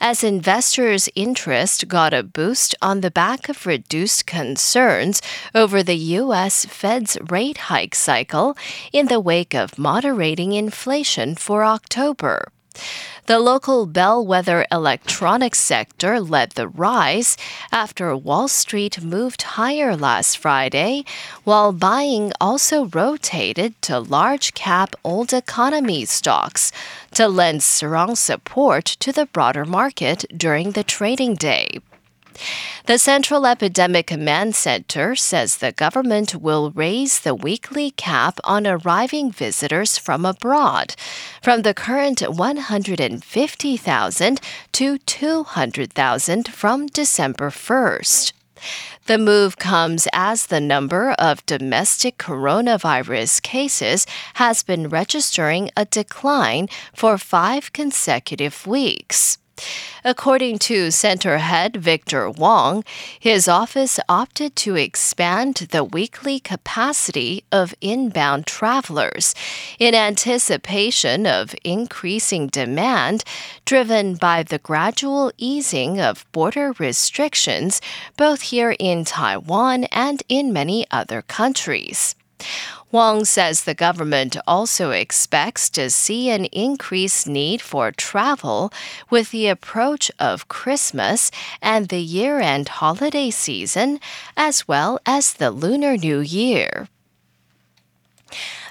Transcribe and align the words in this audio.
as 0.00 0.22
investors' 0.22 1.08
interest 1.16 1.88
got 1.88 2.14
a 2.14 2.22
boost 2.22 2.76
on 2.80 3.00
the 3.00 3.10
back 3.10 3.48
of 3.48 3.66
reduced 3.66 4.26
concerns 4.26 5.20
over 5.56 5.82
the 5.82 5.96
U.S. 6.22 6.64
Fed's 6.64 7.18
rate 7.28 7.58
hike 7.66 7.96
cycle 7.96 8.56
in 8.92 9.08
the 9.08 9.18
wake 9.18 9.56
of 9.56 9.76
moderating 9.76 10.52
inflation 10.52 11.34
for 11.34 11.64
October. 11.64 12.52
The 13.28 13.38
local 13.38 13.84
bellwether 13.84 14.64
electronics 14.72 15.60
sector 15.60 16.18
led 16.18 16.52
the 16.52 16.66
rise 16.66 17.36
after 17.70 18.16
Wall 18.16 18.48
Street 18.48 19.02
moved 19.02 19.42
higher 19.42 19.94
last 19.94 20.38
Friday, 20.38 21.04
while 21.44 21.72
buying 21.72 22.32
also 22.40 22.86
rotated 22.86 23.74
to 23.82 23.98
large 23.98 24.54
cap 24.54 24.96
old 25.04 25.34
economy 25.34 26.06
stocks 26.06 26.72
to 27.12 27.28
lend 27.28 27.62
strong 27.62 28.16
support 28.16 28.86
to 29.00 29.12
the 29.12 29.26
broader 29.26 29.66
market 29.66 30.24
during 30.34 30.70
the 30.70 30.82
trading 30.82 31.34
day. 31.34 31.80
The 32.86 32.98
Central 32.98 33.46
Epidemic 33.46 34.06
Command 34.06 34.54
Center 34.54 35.14
says 35.14 35.56
the 35.56 35.72
government 35.72 36.34
will 36.34 36.70
raise 36.70 37.20
the 37.20 37.34
weekly 37.34 37.90
cap 37.90 38.40
on 38.44 38.66
arriving 38.66 39.30
visitors 39.30 39.98
from 39.98 40.24
abroad 40.24 40.94
from 41.42 41.62
the 41.62 41.74
current 41.74 42.20
150,000 42.20 44.40
to 44.72 44.98
200,000 44.98 46.48
from 46.48 46.86
December 46.86 47.50
1st. 47.50 48.32
The 49.06 49.18
move 49.18 49.56
comes 49.56 50.08
as 50.12 50.46
the 50.46 50.60
number 50.60 51.12
of 51.12 51.46
domestic 51.46 52.18
coronavirus 52.18 53.42
cases 53.42 54.06
has 54.34 54.62
been 54.62 54.88
registering 54.88 55.70
a 55.76 55.84
decline 55.84 56.68
for 56.94 57.18
five 57.18 57.72
consecutive 57.72 58.66
weeks. 58.66 59.38
According 60.04 60.58
to 60.60 60.90
center 60.90 61.38
head 61.38 61.76
Victor 61.76 62.30
Wang, 62.30 62.84
his 63.18 63.48
office 63.48 63.98
opted 64.08 64.54
to 64.56 64.76
expand 64.76 65.54
the 65.70 65.84
weekly 65.84 66.38
capacity 66.38 67.44
of 67.50 67.74
inbound 67.80 68.46
travelers 68.46 69.34
in 69.78 69.94
anticipation 69.94 71.26
of 71.26 71.54
increasing 71.64 72.46
demand 72.46 73.24
driven 73.64 74.14
by 74.14 74.42
the 74.42 74.58
gradual 74.58 75.32
easing 75.36 76.00
of 76.00 76.30
border 76.32 76.72
restrictions 76.78 77.80
both 78.16 78.42
here 78.42 78.74
in 78.78 79.04
Taiwan 79.04 79.84
and 79.84 80.22
in 80.28 80.52
many 80.52 80.86
other 80.90 81.22
countries. 81.22 82.14
Wang 82.90 83.24
says 83.24 83.64
the 83.64 83.74
government 83.74 84.36
also 84.46 84.90
expects 84.92 85.68
to 85.70 85.90
see 85.90 86.30
an 86.30 86.46
increased 86.46 87.26
need 87.26 87.60
for 87.60 87.92
travel 87.92 88.72
with 89.10 89.30
the 89.30 89.48
approach 89.48 90.10
of 90.18 90.48
Christmas 90.48 91.30
and 91.60 91.88
the 91.88 92.00
year 92.00 92.40
end 92.40 92.68
holiday 92.80 93.30
season, 93.30 94.00
as 94.36 94.66
well 94.66 94.98
as 95.04 95.34
the 95.34 95.50
Lunar 95.50 95.96
New 95.96 96.20
Year. 96.20 96.88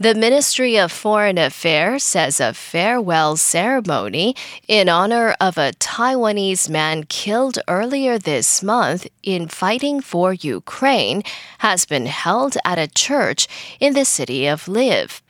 The 0.00 0.14
Ministry 0.14 0.78
of 0.78 0.90
Foreign 0.90 1.36
Affairs 1.36 2.04
says 2.04 2.40
a 2.40 2.54
farewell 2.54 3.36
ceremony 3.36 4.34
in 4.66 4.88
honor 4.88 5.36
of 5.38 5.58
a 5.58 5.72
Taiwanese 5.72 6.70
man 6.70 7.04
killed 7.04 7.58
earlier 7.68 8.18
this 8.18 8.62
month 8.62 9.06
in 9.22 9.46
fighting 9.46 10.00
for 10.00 10.32
Ukraine 10.32 11.22
has 11.58 11.84
been 11.84 12.06
held 12.06 12.56
at 12.64 12.78
a 12.78 12.88
church 12.88 13.46
in 13.78 13.92
the 13.92 14.06
city 14.06 14.46
of 14.46 14.64
Lviv. 14.64 15.20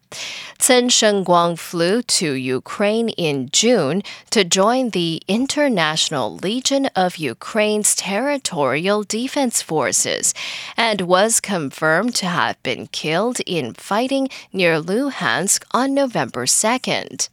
Chen 0.70 0.88
Shengguang 0.88 1.58
flew 1.58 2.00
to 2.02 2.32
Ukraine 2.32 3.08
in 3.10 3.48
June 3.50 4.02
to 4.30 4.44
join 4.44 4.90
the 4.90 5.20
International 5.26 6.36
Legion 6.36 6.86
of 6.94 7.16
Ukraine's 7.16 7.96
Territorial 7.96 9.02
Defense 9.02 9.62
Forces 9.62 10.32
and 10.76 11.00
was 11.00 11.40
confirmed 11.40 12.14
to 12.16 12.26
have 12.26 12.62
been 12.62 12.86
killed 12.86 13.40
in 13.46 13.74
fighting 13.74 14.28
near 14.52 14.80
Luhansk 14.80 15.64
on 15.72 15.92
November 15.92 16.46
2nd. 16.46 17.28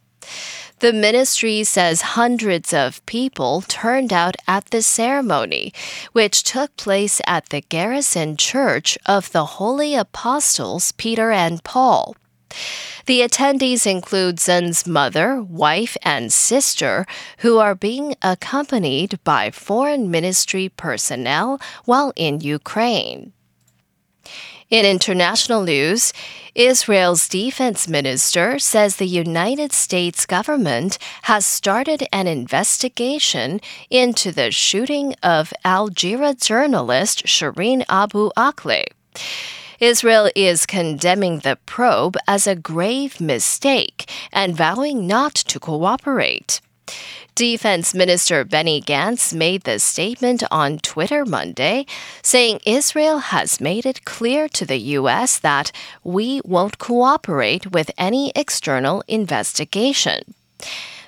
The 0.80 0.94
ministry 0.94 1.64
says 1.64 2.14
hundreds 2.18 2.74
of 2.74 3.06
people 3.06 3.64
turned 3.68 4.14
out 4.14 4.36
at 4.48 4.66
the 4.72 4.82
ceremony, 4.82 5.74
which 6.12 6.44
took 6.44 6.76
place 6.78 7.22
at 7.28 7.50
the 7.50 7.62
Garrison 7.62 8.38
Church 8.38 8.98
of 9.06 9.32
the 9.32 9.46
Holy 9.58 9.96
Apostles 9.96 10.92
Peter 10.94 11.32
and 11.32 11.64
Paul. 11.64 12.16
The 13.06 13.22
attendees 13.22 13.86
include 13.86 14.38
Chen's 14.38 14.86
mother, 14.86 15.42
wife, 15.42 15.96
and 16.04 16.32
sister, 16.32 17.06
who 17.40 17.58
are 17.58 17.76
being 17.76 18.16
accompanied 18.22 19.20
by 19.24 19.52
foreign 19.52 20.12
ministry 20.12 20.70
personnel 20.70 21.62
while 21.86 22.12
in 22.16 22.42
Ukraine. 22.42 23.34
In 24.70 24.86
international 24.86 25.64
news, 25.64 26.12
Israel's 26.54 27.30
defense 27.30 27.88
minister 27.88 28.60
says 28.60 28.98
the 28.98 29.08
United 29.08 29.72
States 29.72 30.26
government 30.26 30.98
has 31.22 31.46
started 31.46 32.06
an 32.12 32.28
investigation 32.28 33.62
into 33.90 34.34
the 34.34 34.52
shooting 34.52 35.16
of 35.24 35.54
Al 35.64 35.90
Jazeera 35.90 36.36
journalist 36.46 37.26
Shireen 37.26 37.86
Abu 37.88 38.30
Akleh. 38.36 38.88
Israel 39.80 40.30
is 40.36 40.66
condemning 40.66 41.40
the 41.40 41.58
probe 41.68 42.18
as 42.28 42.48
a 42.48 42.56
grave 42.56 43.22
mistake 43.22 44.10
and 44.34 44.56
vowing 44.56 45.06
not 45.06 45.36
to 45.36 45.60
cooperate. 45.60 46.62
Defense 47.36 47.94
Minister 47.94 48.44
Benny 48.44 48.82
Gantz 48.82 49.32
made 49.32 49.64
the 49.64 49.78
statement 49.78 50.44
on 50.50 50.80
Twitter 50.80 51.24
Monday, 51.24 51.86
saying 52.24 52.60
Israel 52.66 53.20
has 53.20 53.62
made 53.62 53.86
it 53.86 54.06
clear 54.06 54.50
to 54.50 54.66
the 54.66 54.80
U.S. 54.98 55.38
that 55.38 55.72
we 56.04 56.42
won't 56.44 56.80
cooperate 56.80 57.72
with 57.72 57.92
any 58.00 58.32
external 58.36 59.04
investigation. 59.08 60.34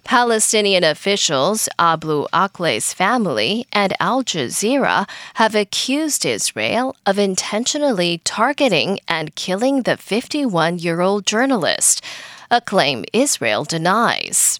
Palestinian 0.03 0.83
officials, 0.83 1.69
Abu 1.77 2.25
Akleh's 2.33 2.93
family, 2.93 3.65
and 3.71 3.93
Al 3.99 4.23
Jazeera 4.23 5.07
have 5.35 5.55
accused 5.55 6.25
Israel 6.25 6.95
of 7.05 7.19
intentionally 7.19 8.21
targeting 8.23 8.99
and 9.07 9.35
killing 9.35 9.83
the 9.83 9.97
51 9.97 10.79
year 10.79 11.01
old 11.01 11.25
journalist, 11.25 12.03
a 12.49 12.61
claim 12.61 13.05
Israel 13.13 13.63
denies. 13.63 14.59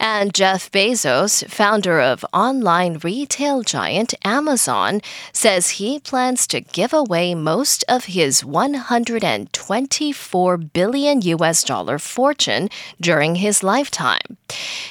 And 0.00 0.32
Jeff 0.32 0.70
Bezos, 0.70 1.44
founder 1.48 2.00
of 2.00 2.24
online 2.32 2.98
retail 3.02 3.62
giant 3.62 4.14
Amazon, 4.24 5.00
says 5.32 5.70
he 5.70 5.98
plans 5.98 6.46
to 6.48 6.60
give 6.60 6.92
away 6.92 7.34
most 7.34 7.84
of 7.88 8.04
his 8.04 8.44
124 8.44 10.56
billion 10.56 11.20
US 11.22 11.64
dollar 11.64 11.98
fortune 11.98 12.68
during 13.00 13.34
his 13.36 13.62
lifetime. 13.64 14.36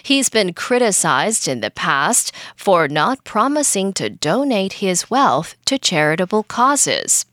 He's 0.04 0.30
been 0.30 0.54
criticized 0.54 1.48
in 1.48 1.62
the 1.62 1.72
past 1.72 2.34
for 2.56 2.90
not 2.90 3.24
promising 3.24 3.94
to 3.94 4.10
donate 4.10 4.74
his 4.74 5.10
wealth 5.10 5.56
to 5.66 5.78
charitable 5.78 6.44
causes. 6.44 7.26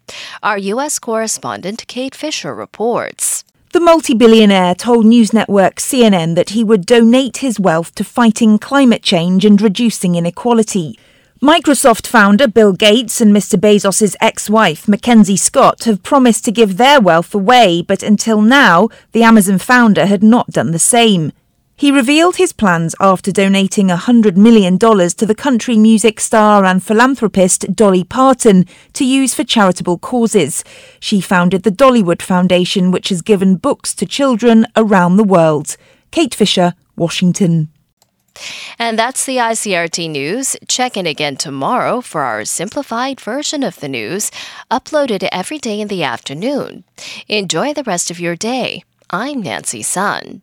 Our 0.42 0.58
U.S. 0.58 0.98
correspondent 0.98 1.86
Kate 1.88 2.14
Fisher 2.14 2.54
reports. 2.54 3.33
The 3.74 3.80
multi 3.80 4.14
billionaire 4.14 4.76
told 4.76 5.04
news 5.04 5.32
network 5.32 5.78
CNN 5.78 6.36
that 6.36 6.50
he 6.50 6.62
would 6.62 6.86
donate 6.86 7.38
his 7.38 7.58
wealth 7.58 7.92
to 7.96 8.04
fighting 8.04 8.56
climate 8.56 9.02
change 9.02 9.44
and 9.44 9.60
reducing 9.60 10.14
inequality. 10.14 10.96
Microsoft 11.42 12.06
founder 12.06 12.46
Bill 12.46 12.72
Gates 12.72 13.20
and 13.20 13.34
Mr. 13.34 13.58
Bezos' 13.58 14.14
ex 14.20 14.48
wife, 14.48 14.86
Mackenzie 14.86 15.36
Scott, 15.36 15.82
have 15.84 16.04
promised 16.04 16.44
to 16.44 16.52
give 16.52 16.76
their 16.76 17.00
wealth 17.00 17.34
away, 17.34 17.82
but 17.82 18.04
until 18.04 18.40
now, 18.40 18.90
the 19.10 19.24
Amazon 19.24 19.58
founder 19.58 20.06
had 20.06 20.22
not 20.22 20.50
done 20.50 20.70
the 20.70 20.78
same. 20.78 21.32
He 21.76 21.90
revealed 21.90 22.36
his 22.36 22.52
plans 22.52 22.94
after 23.00 23.32
donating 23.32 23.88
$100 23.88 24.36
million 24.36 24.78
to 24.78 25.26
the 25.26 25.34
country 25.34 25.76
music 25.76 26.20
star 26.20 26.64
and 26.64 26.80
philanthropist 26.80 27.74
Dolly 27.74 28.04
Parton 28.04 28.66
to 28.92 29.04
use 29.04 29.34
for 29.34 29.42
charitable 29.42 29.98
causes. 29.98 30.62
She 31.00 31.20
founded 31.20 31.64
the 31.64 31.72
Dollywood 31.72 32.22
Foundation, 32.22 32.92
which 32.92 33.08
has 33.08 33.22
given 33.22 33.56
books 33.56 33.92
to 33.96 34.06
children 34.06 34.66
around 34.76 35.16
the 35.16 35.24
world. 35.24 35.76
Kate 36.12 36.34
Fisher, 36.34 36.74
Washington. 36.94 37.70
And 38.78 38.96
that's 38.96 39.24
the 39.24 39.38
ICRT 39.38 40.10
news. 40.10 40.56
Check 40.68 40.96
in 40.96 41.08
again 41.08 41.36
tomorrow 41.36 42.00
for 42.00 42.22
our 42.22 42.44
simplified 42.44 43.20
version 43.20 43.64
of 43.64 43.80
the 43.80 43.88
news, 43.88 44.30
uploaded 44.70 45.28
every 45.32 45.58
day 45.58 45.80
in 45.80 45.88
the 45.88 46.04
afternoon. 46.04 46.84
Enjoy 47.26 47.74
the 47.74 47.84
rest 47.84 48.12
of 48.12 48.20
your 48.20 48.36
day. 48.36 48.84
I'm 49.10 49.42
Nancy 49.42 49.82
Sun. 49.82 50.42